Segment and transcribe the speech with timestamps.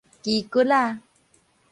[0.23, 0.97] 枝骨仔